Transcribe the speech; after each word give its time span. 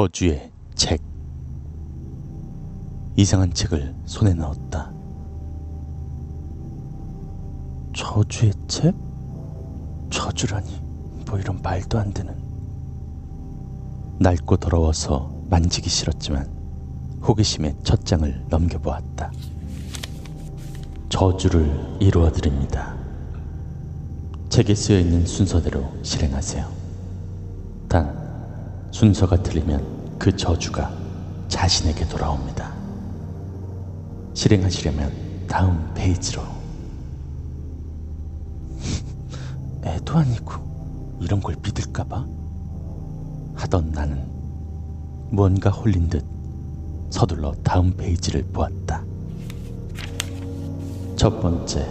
저주의 0.00 0.50
책. 0.74 0.98
이상한 3.16 3.52
책을 3.52 3.94
손에 4.06 4.32
넣었다. 4.32 4.90
저주의 7.94 8.50
책? 8.66 8.94
저주라니, 10.08 10.80
뭐 11.26 11.38
이런 11.38 11.60
말도 11.60 11.98
안 11.98 12.14
되는. 12.14 12.34
낡고 14.20 14.56
더러워서 14.56 15.30
만지기 15.50 15.90
싫었지만 15.90 16.48
호기심에 17.22 17.76
첫 17.82 18.06
장을 18.06 18.46
넘겨보았다. 18.48 19.30
저주를 21.10 21.98
이루어 22.00 22.32
드립니다. 22.32 22.96
책에 24.48 24.74
쓰여 24.74 24.98
있는 24.98 25.26
순서대로 25.26 25.92
실행하세요. 26.02 26.66
단, 27.86 28.29
순서가 28.90 29.42
틀리면 29.42 30.18
그 30.18 30.36
저주가 30.36 30.92
자신에게 31.48 32.06
돌아옵니다. 32.08 32.72
실행하시려면 34.34 35.46
다음 35.46 35.92
페이지로. 35.94 36.42
애도 39.84 40.18
아니고 40.18 41.18
이런 41.20 41.40
걸 41.40 41.56
믿을까봐 41.62 42.26
하던 43.54 43.90
나는 43.92 44.28
무언가 45.30 45.70
홀린 45.70 46.08
듯 46.08 46.24
서둘러 47.10 47.52
다음 47.62 47.92
페이지를 47.92 48.42
보았다. 48.44 49.04
첫 51.16 51.40
번째, 51.40 51.86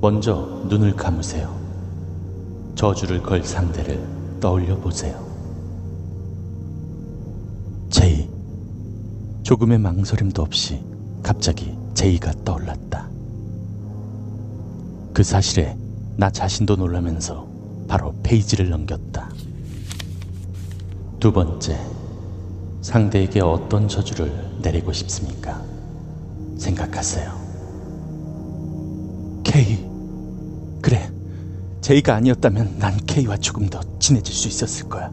먼저 0.00 0.64
눈을 0.68 0.96
감으세요. 0.96 1.54
저주를 2.74 3.22
걸 3.22 3.44
상대를 3.44 4.04
떠올려 4.40 4.76
보세요. 4.76 5.31
조금의 9.42 9.78
망설임도 9.78 10.42
없이 10.42 10.80
갑자기 11.22 11.76
제이가 11.94 12.32
떠올랐다. 12.44 13.08
그 15.12 15.22
사실에 15.22 15.76
나 16.16 16.30
자신도 16.30 16.76
놀라면서 16.76 17.46
바로 17.88 18.14
페이지를 18.22 18.70
넘겼다. 18.70 19.30
두 21.18 21.32
번째, 21.32 21.78
상대에게 22.80 23.40
어떤 23.40 23.88
저주를 23.88 24.32
내리고 24.62 24.92
싶습니까? 24.92 25.62
생각하세요. 26.56 27.42
K. 29.44 29.88
그래. 30.80 31.10
제이가 31.80 32.14
아니었다면 32.14 32.78
난 32.78 32.96
K와 33.06 33.36
조금 33.36 33.68
더 33.68 33.80
친해질 33.98 34.32
수 34.32 34.48
있었을 34.48 34.88
거야. 34.88 35.08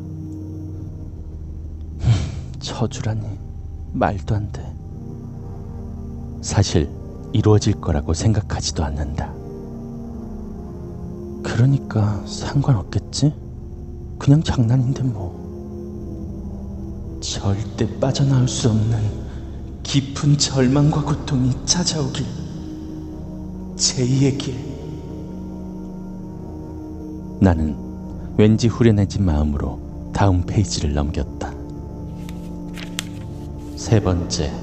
흠, 2.00 2.60
저주라니. 2.60 3.49
말도 3.92 4.36
안 4.36 4.52
돼. 4.52 4.62
사실 6.42 6.90
이루어질 7.34 7.80
거라고 7.80 8.14
생각하지도 8.14 8.84
않는다. 8.84 9.34
그러니까 11.44 12.24
상관없겠지? 12.26 13.34
그냥 14.18 14.44
장난인데 14.44 15.04
뭐. 15.04 15.40
절대 17.22 18.00
빠져나올 18.00 18.48
수 18.48 18.70
없는 18.70 18.98
깊은 19.84 20.38
절망과 20.38 21.04
고통이 21.04 21.52
찾아오길. 21.66 22.26
제2의 23.76 24.38
길. 24.38 24.56
나는 27.42 27.76
왠지 28.38 28.68
후련해진 28.68 29.26
마음으로 29.26 30.12
다음 30.14 30.42
페이지를 30.44 30.94
넘겼다. 30.94 31.59
세 33.90 34.00
번째, 34.00 34.54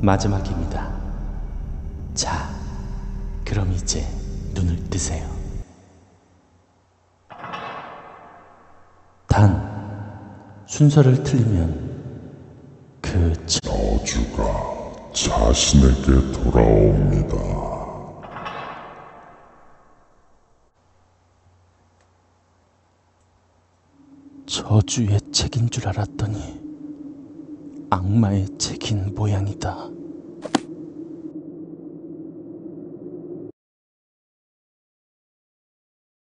마지막입니다. 0.00 0.94
자, 2.14 2.48
그럼 3.44 3.72
이제 3.72 4.06
눈을 4.54 4.76
뜨세요. 4.88 5.28
단, 9.26 10.62
순서를 10.66 11.24
틀리면 11.24 13.00
그 13.00 13.32
저... 13.46 13.58
저주가 13.58 14.92
자신에게 15.12 16.30
돌아옵니다. 16.30 17.36
저주의 24.46 25.18
책인 25.32 25.70
줄 25.70 25.88
알았더니 25.88 26.71
악마의 27.92 28.46
책인 28.56 29.12
모양이다. 29.14 30.01